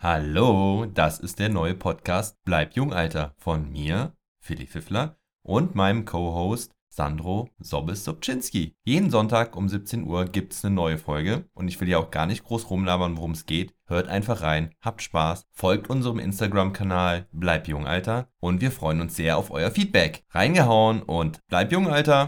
Hallo, 0.00 0.86
das 0.86 1.18
ist 1.18 1.40
der 1.40 1.48
neue 1.48 1.74
Podcast 1.74 2.36
Bleib 2.44 2.76
jung, 2.76 2.92
Alter 2.92 3.34
von 3.36 3.68
mir, 3.72 4.12
Philipp 4.38 4.68
Pfiffler 4.68 5.16
und 5.42 5.74
meinem 5.74 6.04
Co-Host 6.04 6.70
Sandro 6.88 7.48
Sobis-Sobczynski. 7.58 8.76
Jeden 8.84 9.10
Sonntag 9.10 9.56
um 9.56 9.68
17 9.68 10.06
Uhr 10.06 10.26
gibt 10.26 10.52
es 10.52 10.64
eine 10.64 10.72
neue 10.72 10.98
Folge 10.98 11.46
und 11.52 11.66
ich 11.66 11.80
will 11.80 11.88
ja 11.88 11.98
auch 11.98 12.12
gar 12.12 12.26
nicht 12.26 12.44
groß 12.44 12.70
rumlabern, 12.70 13.16
worum 13.16 13.32
es 13.32 13.44
geht. 13.44 13.74
Hört 13.86 14.06
einfach 14.06 14.42
rein, 14.42 14.70
habt 14.80 15.02
Spaß, 15.02 15.46
folgt 15.50 15.90
unserem 15.90 16.20
Instagram-Kanal 16.20 17.26
Bleib 17.32 17.66
jung, 17.66 17.88
Alter 17.88 18.28
und 18.38 18.60
wir 18.60 18.70
freuen 18.70 19.00
uns 19.00 19.16
sehr 19.16 19.36
auf 19.36 19.50
euer 19.50 19.72
Feedback. 19.72 20.22
Reingehauen 20.30 21.02
und 21.02 21.40
bleib 21.48 21.72
jung, 21.72 21.88
Alter! 21.88 22.26